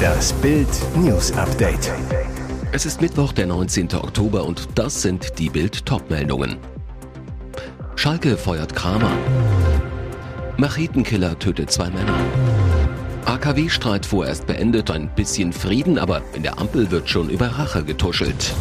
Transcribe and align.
Das 0.00 0.32
Bild 0.34 0.68
News 0.96 1.32
Update. 1.32 1.92
Es 2.72 2.86
ist 2.86 3.00
Mittwoch, 3.00 3.32
der 3.32 3.46
19. 3.46 3.94
Oktober 3.94 4.44
und 4.44 4.68
das 4.74 5.02
sind 5.02 5.38
die 5.38 5.50
Bild 5.50 5.84
Topmeldungen. 5.84 6.56
Schalke 7.96 8.36
feuert 8.36 8.74
Kramer. 8.74 9.12
Machetenkiller 10.56 11.38
tötet 11.38 11.70
zwei 11.70 11.90
Männer. 11.90 12.18
AKW-Streit 13.26 14.06
vorerst 14.06 14.46
beendet, 14.46 14.90
ein 14.90 15.08
bisschen 15.14 15.52
Frieden, 15.52 15.98
aber 15.98 16.22
in 16.34 16.42
der 16.42 16.58
Ampel 16.58 16.90
wird 16.90 17.08
schon 17.08 17.30
über 17.30 17.46
Rache 17.46 17.84
getuschelt. 17.84 18.54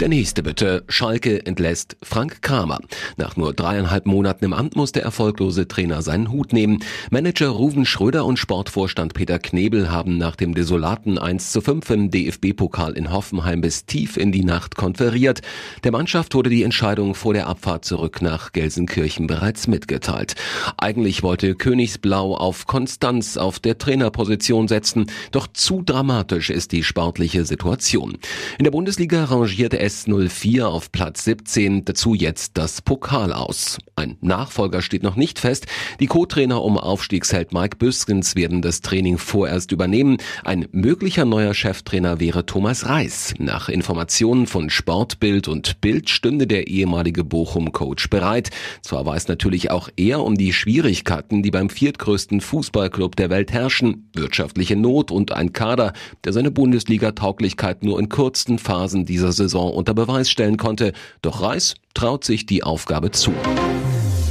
Der 0.00 0.08
nächste 0.08 0.42
bitte. 0.42 0.84
Schalke 0.88 1.46
entlässt 1.46 1.96
Frank 2.02 2.42
Kramer. 2.42 2.80
Nach 3.16 3.38
nur 3.38 3.54
dreieinhalb 3.54 4.04
Monaten 4.04 4.44
im 4.44 4.52
Amt 4.52 4.76
muss 4.76 4.92
der 4.92 5.04
erfolglose 5.04 5.68
Trainer 5.68 6.02
seinen 6.02 6.30
Hut 6.30 6.52
nehmen. 6.52 6.80
Manager 7.10 7.48
Ruven 7.48 7.86
Schröder 7.86 8.26
und 8.26 8.38
Sportvorstand 8.38 9.14
Peter 9.14 9.38
Knebel 9.38 9.90
haben 9.90 10.18
nach 10.18 10.36
dem 10.36 10.54
desolaten 10.54 11.16
1 11.16 11.50
zu 11.50 11.62
5 11.62 11.88
im 11.88 12.10
DFB-Pokal 12.10 12.92
in 12.92 13.10
Hoffenheim 13.10 13.62
bis 13.62 13.86
tief 13.86 14.18
in 14.18 14.32
die 14.32 14.44
Nacht 14.44 14.76
konferiert. 14.76 15.40
Der 15.82 15.92
Mannschaft 15.92 16.34
wurde 16.34 16.50
die 16.50 16.62
Entscheidung 16.62 17.14
vor 17.14 17.32
der 17.32 17.46
Abfahrt 17.46 17.86
zurück 17.86 18.20
nach 18.20 18.52
Gelsenkirchen 18.52 19.26
bereits 19.26 19.66
mitgeteilt. 19.66 20.34
Eigentlich 20.76 21.22
wollte 21.22 21.54
Königsblau 21.54 22.36
auf 22.36 22.66
Konstanz 22.66 23.38
auf 23.38 23.60
der 23.60 23.78
Trainerposition 23.78 24.68
setzen, 24.68 25.06
doch 25.30 25.46
zu 25.46 25.80
dramatisch 25.82 26.50
ist 26.50 26.72
die 26.72 26.82
sportliche 26.84 27.46
Situation. 27.46 28.18
In 28.58 28.64
der 28.64 28.72
Bundesliga 28.72 29.24
rangierte 29.24 29.85
S04 29.86 30.64
auf 30.64 30.90
Platz 30.90 31.22
17, 31.24 31.84
dazu 31.84 32.14
jetzt 32.14 32.58
das 32.58 32.82
Pokal 32.82 33.32
aus. 33.32 33.78
Ein 33.94 34.16
Nachfolger 34.20 34.82
steht 34.82 35.04
noch 35.04 35.14
nicht 35.14 35.38
fest. 35.38 35.66
Die 36.00 36.08
Co-Trainer 36.08 36.60
um 36.62 36.76
Aufstiegsheld 36.76 37.52
Mike 37.52 37.76
Büskens 37.76 38.34
werden 38.34 38.62
das 38.62 38.80
Training 38.80 39.16
vorerst 39.16 39.70
übernehmen. 39.70 40.18
Ein 40.44 40.66
möglicher 40.72 41.24
neuer 41.24 41.54
Cheftrainer 41.54 42.18
wäre 42.18 42.44
Thomas 42.46 42.86
Reis. 42.86 43.34
Nach 43.38 43.68
Informationen 43.68 44.48
von 44.48 44.70
Sportbild 44.70 45.46
und 45.46 45.80
Bild 45.80 46.10
stünde 46.10 46.48
der 46.48 46.66
ehemalige 46.66 47.22
Bochum-Coach 47.22 48.10
bereit. 48.10 48.50
Zwar 48.82 49.06
weiß 49.06 49.28
natürlich 49.28 49.70
auch 49.70 49.88
er 49.96 50.24
um 50.24 50.36
die 50.36 50.52
Schwierigkeiten, 50.52 51.44
die 51.44 51.52
beim 51.52 51.70
viertgrößten 51.70 52.40
Fußballclub 52.40 53.14
der 53.14 53.30
Welt 53.30 53.52
herrschen, 53.52 54.10
wirtschaftliche 54.16 54.74
Not 54.74 55.12
und 55.12 55.30
ein 55.30 55.52
Kader, 55.52 55.92
der 56.24 56.32
seine 56.32 56.50
Bundesliga-Tauglichkeit 56.50 57.84
nur 57.84 58.00
in 58.00 58.08
kurzen 58.08 58.58
Phasen 58.58 59.04
dieser 59.04 59.30
Saison 59.32 59.75
unter 59.76 59.94
Beweis 59.94 60.30
stellen 60.30 60.56
konnte, 60.56 60.92
doch 61.22 61.42
Reis 61.42 61.74
traut 61.94 62.24
sich 62.24 62.46
die 62.46 62.64
Aufgabe 62.64 63.10
zu. 63.10 63.32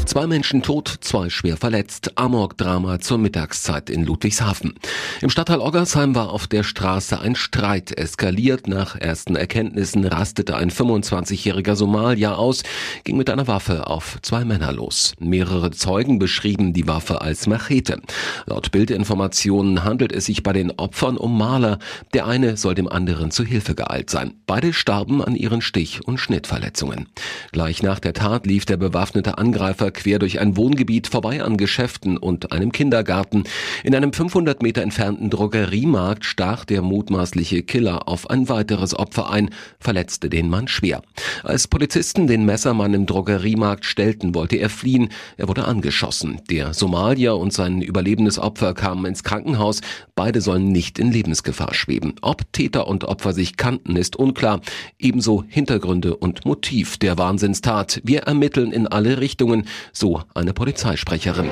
Zwei 0.06 0.28
Menschen 0.28 0.61
tot, 0.61 0.98
zwei 1.02 1.30
schwer 1.30 1.58
verletzt. 1.58 2.11
Amok-Drama 2.16 3.00
zur 3.00 3.17
Mittagszeit 3.17 3.89
in 3.89 4.06
Ludwigshafen. 4.06 4.75
Im 5.22 5.31
Stadtteil 5.31 5.59
Oggersheim 5.59 6.14
war 6.14 6.30
auf 6.30 6.45
der 6.45 6.62
Straße 6.62 7.20
ein 7.20 7.36
Streit 7.36 7.92
eskaliert. 7.97 8.67
Nach 8.67 8.95
ersten 8.95 9.36
Erkenntnissen 9.36 10.06
rastete 10.06 10.58
ein 10.58 10.70
25-jähriger 10.70 11.75
Somalier 11.75 12.38
aus, 12.38 12.62
ging 13.03 13.17
mit 13.17 13.31
einer 13.31 13.47
Waffe 13.47 13.88
auf 13.88 14.20
zwei 14.22 14.45
Männer 14.45 14.72
los. 14.72 15.16
Mehrere 15.20 15.72
Zeugen 15.72 16.19
beschrieben 16.19 16.72
die 16.72 16.88
Waffe 16.88 17.22
als 17.22 17.47
Machete. 17.47 18.00
Laut 18.45 18.72
Bildinformationen 18.72 19.84
handelt 19.84 20.12
es 20.12 20.25
sich 20.25 20.44
bei 20.44 20.53
den 20.53 20.72
Opfern 20.72 21.17
um 21.17 21.36
Maler. 21.36 21.80
Der 22.14 22.28
eine 22.28 22.58
soll 22.58 22.75
dem 22.75 22.88
anderen 22.88 23.31
zu 23.31 23.44
Hilfe 23.44 23.73
geeilt 23.73 24.12
sein. 24.12 24.36
Beide 24.45 24.72
starben 24.72 25.23
an 25.23 25.36
ihren 25.36 25.62
Stich- 25.62 26.08
und 26.08 26.19
Schnittverletzungen. 26.19 27.08
Gleich 27.52 27.81
nach 27.81 28.00
der 28.00 28.14
Tat 28.14 28.45
lief 28.45 28.66
der 28.66 28.78
bewaffnete 28.78 29.40
Angreifer 29.40 29.94
quer 29.95 30.19
durch 30.19 30.39
ein 30.39 30.57
Wohngebiet 30.57 31.07
vorbei 31.07 31.43
an 31.43 31.57
Geschäften 31.57 32.17
und 32.17 32.51
einem 32.51 32.71
Kindergarten. 32.71 33.43
In 33.83 33.95
einem 33.95 34.13
500 34.13 34.61
Meter 34.61 34.81
entfernten 34.81 35.29
Drogeriemarkt 35.29 36.25
stach 36.25 36.65
der 36.65 36.81
mutmaßliche 36.81 37.63
Killer 37.63 38.07
auf 38.07 38.29
ein 38.29 38.49
weiteres 38.49 38.97
Opfer 38.97 39.29
ein, 39.29 39.50
verletzte 39.79 40.29
den 40.29 40.50
Mann 40.50 40.67
schwer. 40.67 41.01
Als 41.44 41.67
Polizisten 41.67 42.28
den 42.28 42.45
Messermann 42.45 42.94
im 42.94 43.05
Drogeriemarkt 43.05 43.85
stellten, 43.85 44.35
wollte 44.35 44.57
er 44.57 44.69
fliehen. 44.69 45.09
Er 45.38 45.47
wurde 45.47 45.66
angeschossen. 45.66 46.41
Der 46.50 46.73
Somalier 46.73 47.35
und 47.35 47.53
sein 47.53 47.81
überlebendes 47.81 48.39
Opfer 48.39 48.73
kamen 48.73 49.05
ins 49.05 49.23
Krankenhaus. 49.23 49.81
Beide 50.16 50.41
sollen 50.41 50.72
nicht 50.72 51.00
in 51.00 51.11
Lebensgefahr 51.11 51.73
schweben. 51.73 52.16
Ob 52.22 52.51
Täter 52.53 52.88
und 52.88 53.03
Opfer 53.03 53.34
sich 53.34 53.57
kannten, 53.57 53.95
ist 53.95 54.16
unklar. 54.16 54.61
Ebenso 55.00 55.44
Hintergründe 55.47 56.16
und 56.16 56.45
Motiv 56.45 56.97
der 56.97 57.17
Wahnsinnstat. 57.17 58.01
Wir 58.03 58.22
ermitteln 58.22 58.72
in 58.72 58.88
alle 58.88 59.19
Richtungen 59.19 59.67
so 59.94 60.23
eine 60.34 60.53
Polizeisprecherin. 60.53 61.50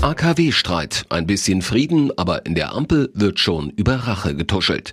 AKW-Streit. 0.00 1.04
Ein 1.10 1.26
bisschen 1.26 1.62
Frieden, 1.62 2.10
aber 2.18 2.44
in 2.46 2.54
der 2.54 2.74
Ampel 2.74 3.10
wird 3.14 3.38
schon 3.38 3.70
über 3.70 3.94
Rache 3.94 4.34
getuschelt. 4.34 4.92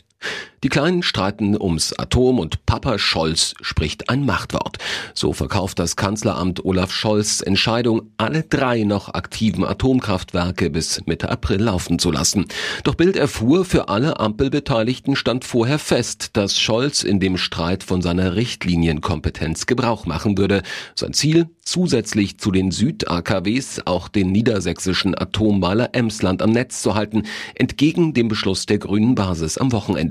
Die 0.62 0.70
Kleinen 0.70 1.04
streiten 1.04 1.56
ums 1.58 1.94
Atom 1.94 2.38
und 2.38 2.66
Papa 2.66 3.00
Scholz 3.00 3.54
spricht 3.62 4.10
ein 4.10 4.26
Machtwort. 4.26 4.78
So 5.14 5.32
verkauft 5.32 5.80
das 5.80 5.96
Kanzleramt 5.96 6.66
Olaf 6.66 6.92
Scholz 6.92 7.40
Entscheidung, 7.40 8.12
alle 8.18 8.44
drei 8.44 8.84
noch 8.84 9.14
aktiven 9.14 9.64
Atomkraftwerke 9.64 10.70
bis 10.70 11.06
Mitte 11.06 11.30
April 11.30 11.62
laufen 11.62 11.98
zu 11.98 12.12
lassen. 12.12 12.46
Doch 12.84 12.96
Bild 12.96 13.16
erfuhr, 13.16 13.64
für 13.64 13.88
alle 13.88 14.20
Ampelbeteiligten 14.20 15.16
stand 15.16 15.46
vorher 15.46 15.80
fest, 15.80 16.32
dass 16.34 16.60
Scholz 16.60 17.04
in 17.04 17.22
dem 17.22 17.38
Streit 17.38 17.84
von 17.84 18.02
seiner 18.02 18.36
Richtlinienkompetenz 18.36 19.66
Gebrauch 19.66 20.06
machen 20.06 20.38
würde. 20.38 20.64
Sein 20.94 21.14
Ziel, 21.14 21.48
zusätzlich 21.64 22.38
zu 22.38 22.52
den 22.52 22.72
Süd-AKWs 22.72 23.84
auch 23.86 24.10
den 24.10 24.32
niedersächsischen 24.32 25.18
Atommeiler 25.18 25.92
Emsland 25.94 26.42
am 26.42 26.50
Netz 26.50 26.82
zu 26.82 26.96
halten, 26.96 27.24
entgegen 27.56 28.14
dem 28.14 28.28
Beschluss 28.28 28.66
der 28.66 28.80
grünen 28.80 29.16
Basis 29.16 29.58
am 29.58 29.72
Wochenende. 29.72 30.09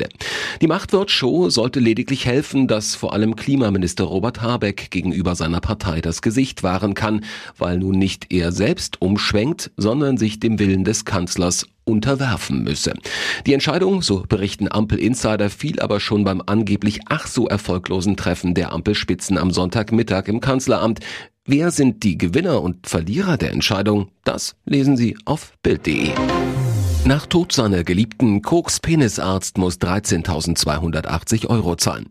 Die 0.61 0.67
Machtwort-Show 0.67 1.51
sollte 1.51 1.81
lediglich 1.81 2.27
helfen, 2.27 2.69
dass 2.69 2.95
vor 2.95 3.13
allem 3.13 3.37
Klimaminister 3.37 4.05
Robert 4.05 4.43
Habeck 4.43 4.91
gegenüber 4.91 5.35
seiner 5.35 5.61
Partei 5.61 6.01
das 6.01 6.23
Gesicht 6.23 6.63
wahren 6.63 6.95
kann, 6.95 7.25
weil 7.57 7.79
nun 7.79 7.99
nicht 7.99 8.33
er 8.33 8.53
selbst 8.53 9.01
umschwenkt, 9.01 9.71
sondern 9.77 10.17
sich 10.17 10.41
dem 10.41 10.59
Willen 10.59 10.85
des 10.85 11.05
Kanzlers 11.05 11.67
unterwerfen 11.85 12.63
müsse. 12.63 12.95
Die 13.47 13.55
Entscheidung, 13.55 14.03
so 14.03 14.25
berichten 14.29 14.71
Ampel-Insider, 14.71 15.51
fiel 15.51 15.81
aber 15.81 16.01
schon 16.01 16.25
beim 16.25 16.43
angeblich 16.45 17.01
ach 17.09 17.27
so 17.27 17.49
erfolglosen 17.49 18.17
Treffen 18.17 18.55
der 18.55 18.73
Ampelspitzen 18.73 19.39
am 19.39 19.51
Sonntagmittag 19.51 20.29
im 20.29 20.41
Kanzleramt. 20.41 21.01
Wer 21.47 21.71
sind 21.71 22.03
die 22.03 22.19
Gewinner 22.19 22.63
und 22.63 22.87
Verlierer 22.87 23.39
der 23.39 23.53
Entscheidung? 23.53 24.11
Das 24.23 24.55
lesen 24.67 24.99
Sie 24.99 25.17
auf 25.25 25.55
Bild.de. 25.63 26.11
Nach 27.09 27.25
Tod 27.25 27.53
seiner 27.53 27.85
Geliebten 27.85 28.43
Koks 28.43 28.81
Penisarzt 28.81 29.57
muss 29.57 29.77
13.280 29.77 31.47
Euro 31.47 31.75
zahlen. 31.75 32.11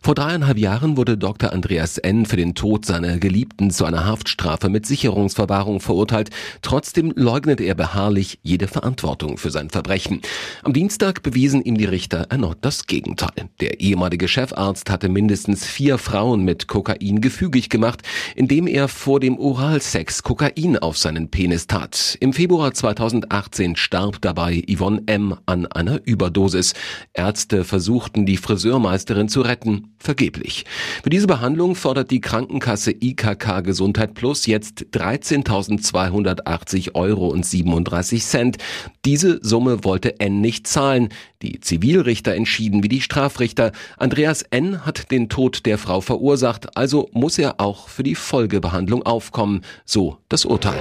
Vor 0.00 0.14
dreieinhalb 0.14 0.56
Jahren 0.56 0.96
wurde 0.96 1.18
Dr. 1.18 1.52
Andreas 1.52 1.98
N. 1.98 2.24
für 2.24 2.38
den 2.38 2.54
Tod 2.54 2.86
seiner 2.86 3.18
Geliebten 3.18 3.70
zu 3.70 3.84
einer 3.84 4.06
Haftstrafe 4.06 4.70
mit 4.70 4.86
Sicherungsverwahrung 4.86 5.80
verurteilt. 5.80 6.30
Trotzdem 6.62 7.12
leugnet 7.14 7.60
er 7.60 7.74
beharrlich 7.74 8.38
jede 8.42 8.68
Verantwortung 8.68 9.36
für 9.36 9.50
sein 9.50 9.68
Verbrechen. 9.68 10.22
Am 10.62 10.72
Dienstag 10.72 11.22
bewiesen 11.22 11.60
ihm 11.62 11.76
die 11.76 11.84
Richter 11.84 12.28
erneut 12.30 12.56
das 12.62 12.86
Gegenteil. 12.86 13.50
Der 13.60 13.80
ehemalige 13.80 14.28
Chefarzt 14.28 14.88
hatte 14.88 15.10
mindestens 15.10 15.66
vier 15.66 15.98
Frauen 15.98 16.42
mit 16.42 16.68
Kokain 16.68 17.20
gefügig 17.20 17.68
gemacht, 17.68 18.00
indem 18.34 18.66
er 18.66 18.88
vor 18.88 19.20
dem 19.20 19.38
Oralsex 19.38 20.22
Kokain 20.22 20.78
auf 20.78 20.96
seinen 20.96 21.28
Penis 21.28 21.66
tat. 21.66 22.16
Im 22.20 22.32
Februar 22.32 22.72
2018 22.72 23.76
starb 23.76 24.22
dabei 24.22 24.37
Yvonne 24.38 25.02
M. 25.06 25.36
an 25.46 25.66
einer 25.66 26.00
Überdosis. 26.04 26.74
Ärzte 27.12 27.64
versuchten 27.64 28.26
die 28.26 28.36
Friseurmeisterin 28.36 29.28
zu 29.28 29.40
retten, 29.40 29.94
vergeblich. 29.98 30.64
Für 31.02 31.10
diese 31.10 31.26
Behandlung 31.26 31.74
fordert 31.74 32.10
die 32.10 32.20
Krankenkasse 32.20 32.92
IKK 32.92 33.62
Gesundheit 33.62 34.14
Plus 34.14 34.46
jetzt 34.46 34.86
13.280 34.92 36.94
Euro 36.94 37.28
und 37.28 37.44
37 37.44 38.24
Cent. 38.24 38.58
Diese 39.04 39.40
Summe 39.42 39.84
wollte 39.84 40.20
N 40.20 40.40
nicht 40.40 40.66
zahlen. 40.66 41.08
Die 41.42 41.60
Zivilrichter 41.60 42.34
entschieden 42.34 42.82
wie 42.82 42.88
die 42.88 43.00
Strafrichter. 43.00 43.72
Andreas 43.96 44.42
N. 44.42 44.84
hat 44.86 45.10
den 45.10 45.28
Tod 45.28 45.66
der 45.66 45.78
Frau 45.78 46.00
verursacht, 46.00 46.76
also 46.76 47.08
muss 47.12 47.38
er 47.38 47.60
auch 47.60 47.88
für 47.88 48.02
die 48.02 48.14
Folgebehandlung 48.14 49.04
aufkommen. 49.04 49.62
So 49.84 50.18
das 50.28 50.44
Urteil. 50.44 50.78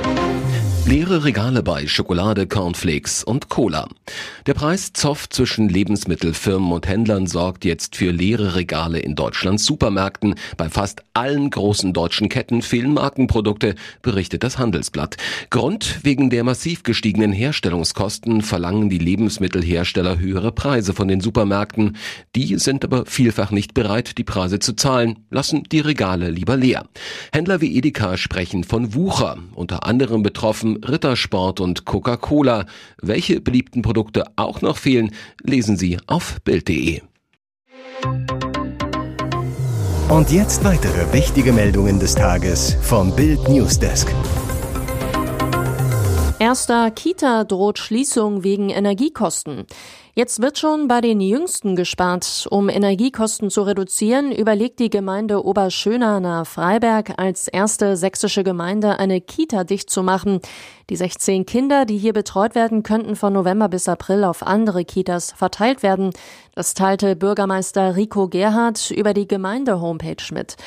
Leere 0.88 1.26
Regale 1.26 1.64
bei 1.64 1.86
Schokolade, 1.86 2.48
Cornflakes 2.48 3.22
und 3.22 3.50
Cola. 3.50 3.90
Der 4.46 4.54
Preiszoff 4.54 5.28
zwischen 5.28 5.68
Lebensmittelfirmen 5.68 6.72
und 6.72 6.88
Händlern 6.88 7.28
sorgt 7.28 7.66
jetzt 7.66 7.98
für 7.98 8.12
leere 8.12 8.56
Regale 8.56 9.00
in 9.00 9.14
Deutschlands 9.14 9.66
Supermärkten. 9.66 10.36
Bei 10.56 10.70
fast 10.70 11.04
allen 11.14 11.50
großen 11.50 11.92
deutschen 11.92 12.30
Ketten 12.30 12.62
fehlen 12.62 12.94
Markenprodukte, 12.94 13.76
berichtet 14.02 14.44
das 14.44 14.60
Handelsblatt. 14.60 15.18
Grund 15.50 16.00
wegen 16.04 16.30
der 16.30 16.46
massiv 16.46 16.84
gestiegenen 16.84 17.34
Herstellungskosten 17.34 18.42
verlangen 18.42 18.90
die 18.90 18.98
Lebensmittelhersteller 18.98 20.20
höhere 20.20 20.54
Preise 20.54 20.94
von 20.94 21.10
den 21.10 21.20
Supermärkten. 21.20 21.98
Die 22.34 22.58
sind 22.60 22.86
aber 22.86 23.06
vielfach 23.06 23.52
nicht 23.52 23.74
bereit, 23.74 24.18
die 24.18 24.24
Preise 24.24 24.60
zu 24.60 24.74
zahlen, 24.74 25.20
lassen 25.32 25.64
die 25.70 25.82
Regale 25.82 26.30
lieber 26.30 26.56
leer. 26.56 26.88
Händler 27.34 27.60
wie 27.60 27.76
Edeka 27.76 28.16
sprechen 28.16 28.64
von 28.64 28.94
Wucher. 28.94 29.38
Unter 29.54 29.86
anderem 29.86 30.24
betroffen 30.24 30.77
Rittersport 30.84 31.60
und 31.60 31.86
Coca-Cola. 31.86 32.66
Welche 33.02 33.42
beliebten 33.42 33.82
Produkte 33.82 34.26
auch 34.36 34.62
noch 34.62 34.78
fehlen, 34.78 35.12
lesen 35.44 35.78
Sie 35.78 35.98
auf 36.08 36.38
Bild.de. 36.44 37.02
Und 40.10 40.32
jetzt 40.32 40.64
weitere 40.64 41.12
wichtige 41.12 41.52
Meldungen 41.52 42.00
des 42.00 42.16
Tages 42.16 42.78
vom 42.82 43.16
Bild 43.16 43.50
Newsdesk. 43.50 44.14
Erster 46.40 46.92
Kita 46.92 47.44
droht 47.44 47.80
Schließung 47.80 48.44
wegen 48.44 48.70
Energiekosten. 48.70 49.66
Jetzt 50.18 50.42
wird 50.42 50.58
schon 50.58 50.88
bei 50.88 51.00
den 51.00 51.22
Jüngsten 51.22 51.76
gespart. 51.76 52.48
Um 52.50 52.70
Energiekosten 52.70 53.52
zu 53.52 53.62
reduzieren, 53.62 54.32
überlegt 54.32 54.80
die 54.80 54.90
Gemeinde 54.90 55.46
Oberschöner 55.46 56.20
nahe 56.20 56.44
Freiberg 56.44 57.14
als 57.18 57.48
erste 57.48 57.96
sächsische 57.96 58.44
Gemeinde 58.44 58.98
eine 58.98 59.22
Kita 59.22 59.64
dicht 59.64 59.92
zu 59.92 60.02
machen. 60.02 60.40
Die 60.90 60.96
16 60.96 61.46
Kinder, 61.46 61.86
die 61.86 62.00
hier 62.00 62.14
betreut 62.14 62.56
werden, 62.56 62.82
könnten 62.82 63.16
von 63.16 63.32
November 63.32 63.70
bis 63.70 63.88
April 63.88 64.24
auf 64.24 64.42
andere 64.42 64.86
Kitas 64.86 65.34
verteilt 65.34 65.84
werden. 65.84 66.10
Das 66.56 66.74
teilte 66.74 67.16
Bürgermeister 67.16 67.96
Rico 67.96 68.28
Gerhardt 68.28 68.90
über 68.90 69.14
die 69.14 69.28
Gemeinde-Homepage 69.28 70.34
mit. 70.34 70.58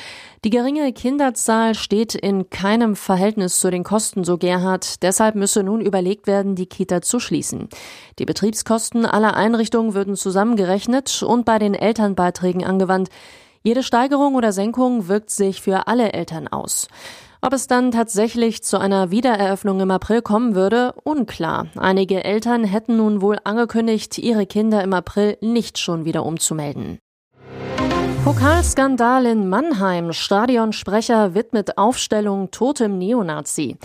Die 0.43 0.49
geringe 0.49 0.91
Kinderzahl 0.91 1.75
steht 1.75 2.15
in 2.15 2.49
keinem 2.49 2.95
Verhältnis 2.95 3.59
zu 3.59 3.69
den 3.69 3.83
Kosten, 3.83 4.23
so 4.23 4.39
Gerhard. 4.39 5.03
Deshalb 5.03 5.35
müsse 5.35 5.61
nun 5.61 5.81
überlegt 5.81 6.25
werden, 6.25 6.55
die 6.55 6.65
Kita 6.65 7.03
zu 7.03 7.19
schließen. 7.19 7.69
Die 8.17 8.25
Betriebskosten 8.25 9.05
aller 9.05 9.35
Einrichtungen 9.35 9.93
würden 9.93 10.15
zusammengerechnet 10.15 11.21
und 11.21 11.45
bei 11.45 11.59
den 11.59 11.75
Elternbeiträgen 11.75 12.65
angewandt. 12.65 13.09
Jede 13.61 13.83
Steigerung 13.83 14.33
oder 14.33 14.51
Senkung 14.51 15.07
wirkt 15.07 15.29
sich 15.29 15.61
für 15.61 15.85
alle 15.85 16.11
Eltern 16.11 16.47
aus. 16.47 16.87
Ob 17.43 17.53
es 17.53 17.67
dann 17.67 17.91
tatsächlich 17.91 18.63
zu 18.63 18.79
einer 18.79 19.11
Wiedereröffnung 19.11 19.79
im 19.79 19.91
April 19.91 20.23
kommen 20.23 20.55
würde, 20.55 20.95
unklar. 21.03 21.67
Einige 21.75 22.23
Eltern 22.23 22.63
hätten 22.63 22.97
nun 22.97 23.21
wohl 23.21 23.37
angekündigt, 23.43 24.17
ihre 24.17 24.47
Kinder 24.47 24.83
im 24.83 24.93
April 24.93 25.37
nicht 25.41 25.77
schon 25.77 26.03
wieder 26.03 26.25
umzumelden. 26.25 26.97
Pokalskandal 28.23 29.25
in 29.25 29.49
Mannheim. 29.49 30.13
Stadionsprecher 30.13 31.33
widmet 31.33 31.79
Aufstellung 31.79 32.51
totem 32.51 32.99
Neonazi. 32.99 33.77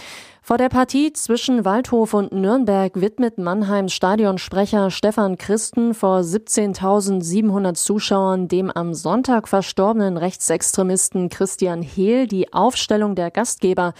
Vor 0.42 0.58
der 0.58 0.68
Partie 0.68 1.14
zwischen 1.14 1.64
Waldhof 1.64 2.12
und 2.12 2.32
Nürnberg 2.32 3.00
widmet 3.00 3.38
Mannheims 3.38 3.94
Stadionsprecher 3.94 4.90
Stefan 4.90 5.38
Christen 5.38 5.94
vor 5.94 6.18
17.700 6.18 7.74
Zuschauern 7.74 8.46
dem 8.46 8.70
am 8.70 8.92
Sonntag 8.92 9.48
verstorbenen 9.48 10.18
Rechtsextremisten 10.18 11.30
Christian 11.30 11.80
Hehl 11.80 12.26
die 12.26 12.52
Aufstellung 12.52 13.14
der 13.14 13.30
Gastgeber. 13.30 13.94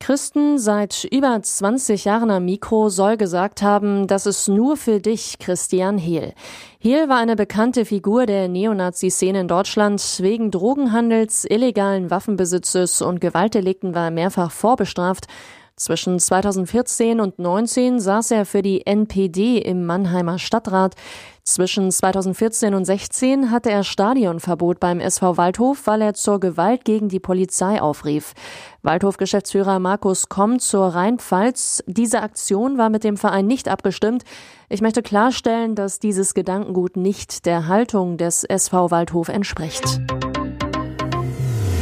Christen, 0.00 0.58
seit 0.58 1.04
über 1.04 1.40
20 1.40 2.06
Jahren 2.06 2.30
am 2.30 2.46
Mikro, 2.46 2.88
soll 2.88 3.18
gesagt 3.18 3.60
haben, 3.60 4.06
das 4.06 4.24
ist 4.24 4.48
nur 4.48 4.78
für 4.78 4.98
dich, 4.98 5.38
Christian 5.38 5.98
Hehl. 5.98 6.32
Hehl 6.78 7.10
war 7.10 7.18
eine 7.18 7.36
bekannte 7.36 7.84
Figur 7.84 8.24
der 8.24 8.48
Neonazi-Szene 8.48 9.40
in 9.40 9.48
Deutschland. 9.48 10.02
Wegen 10.20 10.50
Drogenhandels, 10.50 11.44
illegalen 11.44 12.10
Waffenbesitzes 12.10 13.02
und 13.02 13.20
Gewaltdelikten 13.20 13.94
war 13.94 14.06
er 14.06 14.10
mehrfach 14.10 14.50
vorbestraft. 14.50 15.26
Zwischen 15.76 16.18
2014 16.18 17.20
und 17.20 17.36
2019 17.36 18.00
saß 18.00 18.30
er 18.32 18.46
für 18.46 18.62
die 18.62 18.86
NPD 18.86 19.58
im 19.58 19.84
Mannheimer 19.84 20.38
Stadtrat. 20.38 20.94
Zwischen 21.50 21.90
2014 21.90 22.74
und 22.74 22.84
16 22.84 23.50
hatte 23.50 23.72
er 23.72 23.82
Stadionverbot 23.82 24.78
beim 24.78 25.00
SV 25.00 25.36
Waldhof, 25.36 25.84
weil 25.84 26.00
er 26.00 26.14
zur 26.14 26.38
Gewalt 26.38 26.84
gegen 26.84 27.08
die 27.08 27.18
Polizei 27.18 27.82
aufrief. 27.82 28.34
Waldhof-Geschäftsführer 28.82 29.80
Markus 29.80 30.28
kommt 30.28 30.62
zur 30.62 30.86
Rheinpfalz. 30.86 31.82
Diese 31.88 32.22
Aktion 32.22 32.78
war 32.78 32.88
mit 32.88 33.02
dem 33.02 33.16
Verein 33.16 33.48
nicht 33.48 33.66
abgestimmt. 33.66 34.22
Ich 34.68 34.80
möchte 34.80 35.02
klarstellen, 35.02 35.74
dass 35.74 35.98
dieses 35.98 36.34
Gedankengut 36.34 36.96
nicht 36.96 37.44
der 37.46 37.66
Haltung 37.66 38.16
des 38.16 38.44
SV 38.44 38.92
Waldhof 38.92 39.28
entspricht. 39.28 40.00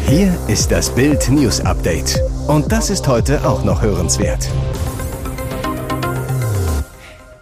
Hier 0.07 0.35
ist 0.49 0.73
das 0.73 0.89
Bild 0.95 1.29
News 1.29 1.61
Update. 1.61 2.19
Und 2.47 2.73
das 2.73 2.89
ist 2.89 3.07
heute 3.07 3.47
auch 3.47 3.65
noch 3.65 3.83
hörenswert. 3.83 4.49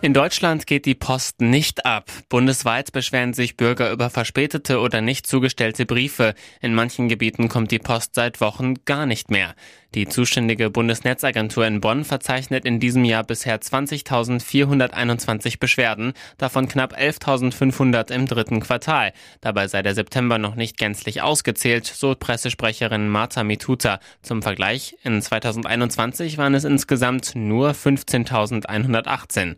In 0.06 0.14
Deutschland 0.14 0.68
geht 0.68 0.86
die 0.86 0.94
Post 0.94 1.40
nicht 1.40 1.84
ab. 1.84 2.12
Bundesweit 2.28 2.92
beschweren 2.92 3.32
sich 3.32 3.56
Bürger 3.56 3.90
über 3.90 4.08
verspätete 4.08 4.78
oder 4.78 5.00
nicht 5.00 5.26
zugestellte 5.26 5.84
Briefe. 5.84 6.34
In 6.60 6.76
manchen 6.76 7.08
Gebieten 7.08 7.48
kommt 7.48 7.72
die 7.72 7.80
Post 7.80 8.14
seit 8.14 8.40
Wochen 8.40 8.74
gar 8.84 9.04
nicht 9.04 9.32
mehr. 9.32 9.56
Die 9.96 10.06
zuständige 10.06 10.70
Bundesnetzagentur 10.70 11.66
in 11.66 11.80
Bonn 11.80 12.04
verzeichnet 12.04 12.64
in 12.64 12.78
diesem 12.78 13.04
Jahr 13.04 13.24
bisher 13.24 13.60
20.421 13.60 15.58
Beschwerden, 15.58 16.12
davon 16.38 16.68
knapp 16.68 16.96
11.500 16.96 18.12
im 18.12 18.26
dritten 18.26 18.60
Quartal. 18.60 19.12
Dabei 19.40 19.66
sei 19.66 19.82
der 19.82 19.94
September 19.94 20.38
noch 20.38 20.54
nicht 20.54 20.78
gänzlich 20.78 21.22
ausgezählt, 21.22 21.86
so 21.86 22.14
Pressesprecherin 22.14 23.08
Marta 23.08 23.42
Mituta. 23.42 23.98
Zum 24.22 24.42
Vergleich, 24.42 24.96
in 25.02 25.20
2021 25.20 26.38
waren 26.38 26.54
es 26.54 26.62
insgesamt 26.62 27.34
nur 27.34 27.70
15.118. 27.70 29.56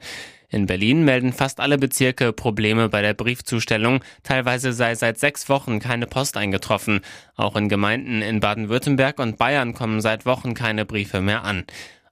In 0.51 0.65
Berlin 0.65 1.05
melden 1.05 1.35
fast 1.35 1.61
alle 1.61 1.77
Bezirke 1.77 2.33
Probleme 2.33 2.89
bei 2.89 3.03
der 3.03 3.13
Briefzustellung. 3.13 4.03
Teilweise 4.23 4.73
sei 4.73 4.95
seit 4.95 5.19
sechs 5.19 5.51
Wochen 5.51 5.79
keine 5.79 6.07
Post 6.07 6.39
eingetroffen. 6.39 7.01
Auch 7.37 7.55
in 7.55 7.69
Gemeinden 7.69 8.23
in 8.23 8.41
Baden-Württemberg 8.41 9.19
und 9.19 9.37
Bayern 9.37 9.75
kommen 9.75 10.01
seit 10.01 10.25
Wochen 10.25 10.55
keine 10.55 10.87
Briefe 10.87 11.21
mehr 11.21 11.45
an. 11.45 11.65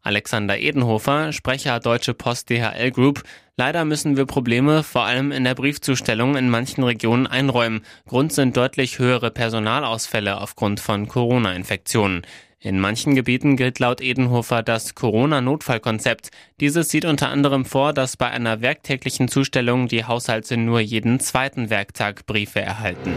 Alexander 0.03 0.59
Edenhofer, 0.59 1.33
Sprecher 1.33 1.81
Deutsche 1.81 2.15
Post 2.15 2.50
DHL 2.50 2.91
Group. 2.93 3.25
Leider 3.56 3.87
müssen 3.87 4.19
wir 4.19 4.27
Probleme 4.27 4.82
vor 4.82 5.05
allem 5.05 5.32
in 5.32 5.43
der 5.43 5.55
Briefzustellung 5.55 6.37
in 6.37 6.50
manchen 6.50 6.85
Regionen 6.85 7.27
einräumen. 7.27 7.81
Grund 8.06 8.32
sind 8.32 8.56
deutlich 8.56 8.99
höhere 8.99 9.31
Personalausfälle 9.31 10.41
aufgrund 10.41 10.79
von 10.79 11.09
Corona-Infektionen. 11.09 12.23
In 12.58 12.81
manchen 12.81 13.14
Gebieten 13.14 13.56
gilt 13.56 13.79
laut 13.81 14.00
Edenhofer 14.00 14.62
das 14.62 14.94
Corona-Notfallkonzept. 14.94 16.31
Dieses 16.58 16.88
sieht 16.88 17.05
unter 17.05 17.29
anderem 17.29 17.67
vor, 17.67 17.93
dass 17.93 18.17
bei 18.17 18.31
einer 18.31 18.62
werktäglichen 18.62 19.29
Zustellung 19.29 19.88
die 19.88 20.05
Haushalte 20.05 20.56
nur 20.56 20.81
jeden 20.81 21.20
zweiten 21.20 21.69
Werktag 21.69 22.25
Briefe 22.25 22.61
erhalten. 22.61 23.14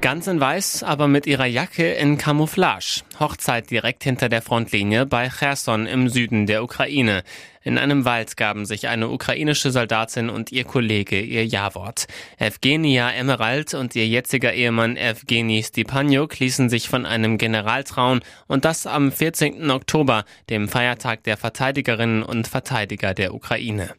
Ganz 0.00 0.26
in 0.26 0.40
Weiß, 0.40 0.82
aber 0.82 1.08
mit 1.08 1.26
ihrer 1.26 1.46
Jacke 1.46 1.92
in 1.92 2.18
Camouflage. 2.18 3.02
Hochzeit 3.20 3.70
direkt 3.70 4.04
hinter 4.04 4.28
der 4.28 4.42
Frontlinie 4.42 5.06
bei 5.06 5.30
Cherson 5.30 5.86
im 5.86 6.08
Süden 6.08 6.46
der 6.46 6.62
Ukraine. 6.62 7.22
In 7.64 7.78
einem 7.78 8.04
Wald 8.04 8.36
gaben 8.36 8.66
sich 8.66 8.88
eine 8.88 9.08
ukrainische 9.08 9.70
Soldatin 9.70 10.28
und 10.28 10.52
ihr 10.52 10.64
Kollege 10.64 11.18
ihr 11.18 11.46
Ja-Wort. 11.46 12.06
Evgenia 12.36 13.10
Emerald 13.10 13.72
und 13.72 13.96
ihr 13.96 14.06
jetziger 14.06 14.52
Ehemann 14.52 14.98
Evgeny 14.98 15.62
Stepanyuk 15.62 16.38
ließen 16.38 16.68
sich 16.68 16.90
von 16.90 17.06
einem 17.06 17.38
General 17.38 17.82
trauen 17.82 18.20
und 18.48 18.66
das 18.66 18.86
am 18.86 19.10
14. 19.10 19.70
Oktober, 19.70 20.26
dem 20.50 20.68
Feiertag 20.68 21.24
der 21.24 21.38
Verteidigerinnen 21.38 22.22
und 22.22 22.48
Verteidiger 22.48 23.14
der 23.14 23.32
Ukraine. 23.32 23.94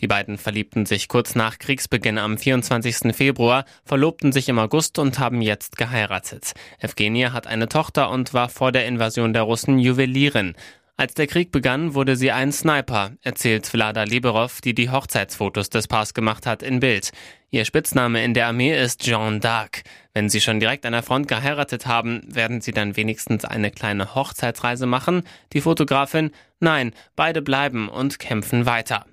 Die 0.00 0.06
beiden 0.06 0.36
verliebten 0.36 0.84
sich 0.84 1.08
kurz 1.08 1.34
nach 1.34 1.58
Kriegsbeginn 1.58 2.18
am 2.18 2.36
24. 2.36 3.16
Februar, 3.16 3.64
verlobten 3.84 4.32
sich 4.32 4.50
im 4.50 4.58
August 4.58 4.98
und 4.98 5.18
haben 5.18 5.40
jetzt 5.40 5.78
geheiratet. 5.78 6.52
Evgenia 6.78 7.32
hat 7.32 7.46
eine 7.46 7.68
Tochter 7.68 8.10
und 8.10 8.34
war 8.34 8.50
vor 8.50 8.70
der 8.70 8.86
Invasion 8.86 9.32
der 9.32 9.42
Russen 9.42 9.78
Juwelierin. 9.78 10.54
Als 11.00 11.14
der 11.14 11.28
Krieg 11.28 11.52
begann, 11.52 11.94
wurde 11.94 12.16
sie 12.16 12.32
ein 12.32 12.50
Sniper, 12.50 13.12
erzählt 13.22 13.68
Vlada 13.68 14.02
Liberov, 14.02 14.60
die 14.60 14.74
die 14.74 14.90
Hochzeitsfotos 14.90 15.70
des 15.70 15.86
Paars 15.86 16.12
gemacht 16.12 16.44
hat, 16.44 16.60
in 16.60 16.80
Bild. 16.80 17.12
Ihr 17.50 17.64
Spitzname 17.64 18.24
in 18.24 18.34
der 18.34 18.48
Armee 18.48 18.76
ist 18.76 19.04
Jean 19.04 19.38
d'Arc. 19.38 19.84
Wenn 20.12 20.28
sie 20.28 20.40
schon 20.40 20.58
direkt 20.58 20.84
an 20.84 20.94
der 20.94 21.04
Front 21.04 21.28
geheiratet 21.28 21.86
haben, 21.86 22.22
werden 22.26 22.60
sie 22.60 22.72
dann 22.72 22.96
wenigstens 22.96 23.44
eine 23.44 23.70
kleine 23.70 24.16
Hochzeitsreise 24.16 24.86
machen? 24.86 25.22
Die 25.52 25.60
Fotografin? 25.60 26.32
Nein, 26.58 26.92
beide 27.14 27.42
bleiben 27.42 27.88
und 27.88 28.18
kämpfen 28.18 28.66
weiter. 28.66 29.06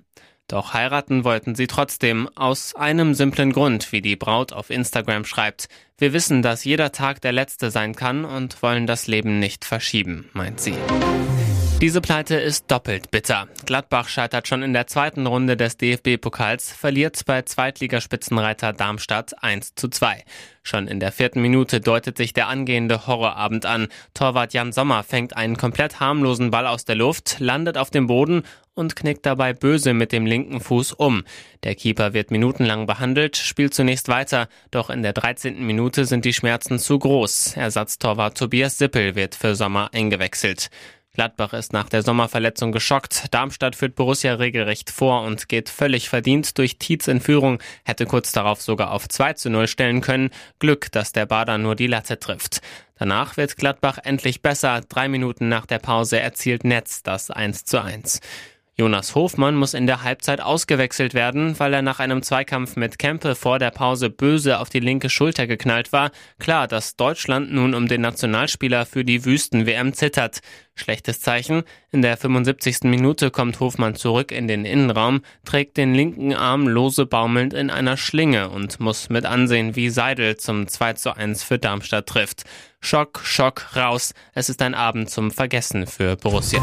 Doch 0.48 0.74
heiraten 0.74 1.22
wollten 1.22 1.54
sie 1.54 1.68
trotzdem, 1.68 2.28
aus 2.34 2.74
einem 2.74 3.14
simplen 3.14 3.52
Grund, 3.52 3.92
wie 3.92 4.02
die 4.02 4.16
Braut 4.16 4.52
auf 4.52 4.70
Instagram 4.70 5.24
schreibt. 5.24 5.68
Wir 5.98 6.12
wissen, 6.12 6.42
dass 6.42 6.64
jeder 6.64 6.90
Tag 6.90 7.20
der 7.20 7.32
letzte 7.32 7.70
sein 7.70 7.94
kann 7.94 8.24
und 8.24 8.60
wollen 8.60 8.88
das 8.88 9.06
Leben 9.06 9.38
nicht 9.38 9.64
verschieben, 9.64 10.28
meint 10.32 10.58
sie. 10.58 10.74
Diese 11.78 12.00
Pleite 12.00 12.36
ist 12.36 12.70
doppelt 12.70 13.10
bitter. 13.10 13.48
Gladbach 13.66 14.08
scheitert 14.08 14.48
schon 14.48 14.62
in 14.62 14.72
der 14.72 14.86
zweiten 14.86 15.26
Runde 15.26 15.58
des 15.58 15.76
DFB-Pokals, 15.76 16.72
verliert 16.72 17.20
bei 17.26 17.42
Zweitligaspitzenreiter 17.42 18.72
Darmstadt 18.72 19.42
1 19.42 19.74
zu 19.74 19.88
2. 19.88 20.24
Schon 20.62 20.88
in 20.88 21.00
der 21.00 21.12
vierten 21.12 21.42
Minute 21.42 21.82
deutet 21.82 22.16
sich 22.16 22.32
der 22.32 22.48
angehende 22.48 23.06
Horrorabend 23.06 23.66
an. 23.66 23.88
Torwart 24.14 24.54
Jan 24.54 24.72
Sommer 24.72 25.02
fängt 25.02 25.36
einen 25.36 25.58
komplett 25.58 26.00
harmlosen 26.00 26.50
Ball 26.50 26.66
aus 26.66 26.86
der 26.86 26.96
Luft, 26.96 27.36
landet 27.40 27.76
auf 27.76 27.90
dem 27.90 28.06
Boden 28.06 28.44
und 28.74 28.96
knickt 28.96 29.26
dabei 29.26 29.52
böse 29.52 29.94
mit 29.94 30.12
dem 30.12 30.26
linken 30.26 30.60
Fuß 30.60 30.92
um. 30.92 31.24
Der 31.62 31.74
Keeper 31.74 32.14
wird 32.14 32.30
minutenlang 32.30 32.86
behandelt, 32.86 33.36
spielt 33.36 33.74
zunächst 33.74 34.08
weiter, 34.08 34.48
doch 34.70 34.90
in 34.90 35.02
der 35.02 35.12
13. 35.12 35.64
Minute 35.64 36.04
sind 36.04 36.24
die 36.24 36.34
Schmerzen 36.34 36.78
zu 36.78 36.98
groß. 36.98 37.56
Ersatztorwart 37.56 38.36
Tobias 38.36 38.78
Sippel 38.78 39.14
wird 39.14 39.34
für 39.34 39.54
Sommer 39.54 39.90
eingewechselt. 39.92 40.70
Gladbach 41.16 41.54
ist 41.54 41.72
nach 41.72 41.88
der 41.88 42.02
Sommerverletzung 42.02 42.72
geschockt. 42.72 43.24
Darmstadt 43.30 43.74
führt 43.74 43.94
Borussia 43.94 44.34
regelrecht 44.34 44.90
vor 44.90 45.22
und 45.22 45.48
geht 45.48 45.70
völlig 45.70 46.10
verdient 46.10 46.58
durch 46.58 46.76
Tietz 46.76 47.08
in 47.08 47.22
Führung, 47.22 47.62
hätte 47.84 48.04
kurz 48.04 48.32
darauf 48.32 48.60
sogar 48.60 48.90
auf 48.92 49.08
2 49.08 49.32
zu 49.32 49.48
0 49.48 49.66
stellen 49.66 50.02
können. 50.02 50.28
Glück, 50.58 50.92
dass 50.92 51.12
der 51.12 51.24
Bader 51.24 51.56
nur 51.56 51.74
die 51.74 51.86
Latte 51.86 52.20
trifft. 52.20 52.60
Danach 52.98 53.38
wird 53.38 53.56
Gladbach 53.56 53.96
endlich 54.04 54.42
besser. 54.42 54.82
Drei 54.86 55.08
Minuten 55.08 55.48
nach 55.48 55.64
der 55.64 55.78
Pause 55.78 56.20
erzielt 56.20 56.64
Netz 56.64 57.02
das 57.02 57.30
1 57.30 57.64
zu 57.64 57.82
1. 57.82 58.20
Jonas 58.78 59.14
Hofmann 59.14 59.56
muss 59.56 59.72
in 59.72 59.86
der 59.86 60.02
Halbzeit 60.02 60.42
ausgewechselt 60.42 61.14
werden, 61.14 61.58
weil 61.58 61.72
er 61.72 61.80
nach 61.80 61.98
einem 61.98 62.22
Zweikampf 62.22 62.76
mit 62.76 62.98
Kempe 62.98 63.34
vor 63.34 63.58
der 63.58 63.70
Pause 63.70 64.10
böse 64.10 64.58
auf 64.58 64.68
die 64.68 64.80
linke 64.80 65.08
Schulter 65.08 65.46
geknallt 65.46 65.94
war. 65.94 66.10
Klar, 66.38 66.68
dass 66.68 66.94
Deutschland 66.94 67.50
nun 67.50 67.74
um 67.74 67.88
den 67.88 68.02
Nationalspieler 68.02 68.84
für 68.84 69.02
die 69.02 69.24
Wüsten-WM 69.24 69.94
zittert. 69.94 70.40
Schlechtes 70.74 71.22
Zeichen. 71.22 71.62
In 71.90 72.02
der 72.02 72.18
75. 72.18 72.82
Minute 72.82 73.30
kommt 73.30 73.60
Hofmann 73.60 73.94
zurück 73.94 74.30
in 74.30 74.46
den 74.46 74.66
Innenraum, 74.66 75.22
trägt 75.46 75.78
den 75.78 75.94
linken 75.94 76.34
Arm 76.34 76.68
lose 76.68 77.06
baumelnd 77.06 77.54
in 77.54 77.70
einer 77.70 77.96
Schlinge 77.96 78.50
und 78.50 78.78
muss 78.78 79.08
mit 79.08 79.24
ansehen, 79.24 79.74
wie 79.74 79.88
Seidel 79.88 80.36
zum 80.36 80.68
2 80.68 80.92
zu 80.92 81.16
1 81.16 81.42
für 81.44 81.58
Darmstadt 81.58 82.08
trifft. 82.08 82.42
Schock, 82.80 83.22
Schock, 83.24 83.74
raus. 83.74 84.12
Es 84.34 84.50
ist 84.50 84.60
ein 84.60 84.74
Abend 84.74 85.08
zum 85.08 85.30
Vergessen 85.30 85.86
für 85.86 86.16
Borussia. 86.16 86.62